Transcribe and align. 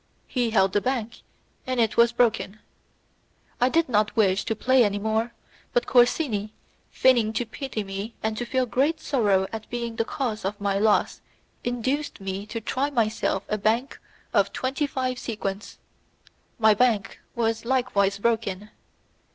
He 0.27 0.49
held 0.49 0.73
the 0.73 0.81
bank, 0.81 1.21
and 1.67 1.79
it 1.79 1.95
was 1.95 2.11
broken. 2.11 2.57
I 3.61 3.69
did 3.69 3.87
not 3.87 4.15
wish 4.15 4.43
to 4.45 4.55
play 4.55 4.83
any 4.83 4.97
more, 4.97 5.31
but 5.73 5.85
Corsini, 5.85 6.49
feigning 6.89 7.33
to 7.33 7.45
pity 7.45 7.83
me 7.83 8.15
and 8.23 8.35
to 8.37 8.45
feel 8.47 8.65
great 8.65 8.99
sorrow 8.99 9.45
at 9.53 9.69
being 9.69 9.97
the 9.97 10.03
cause 10.03 10.43
of 10.43 10.59
my 10.59 10.79
loss, 10.79 11.21
induced 11.63 12.19
me 12.19 12.47
to 12.47 12.59
try 12.59 12.89
myself 12.89 13.43
a 13.47 13.59
bank 13.59 13.99
of 14.33 14.51
twenty 14.51 14.87
five 14.87 15.19
sequins; 15.19 15.77
my 16.57 16.73
bank 16.73 17.19
was 17.35 17.63
likewise 17.63 18.17
broken. 18.17 18.71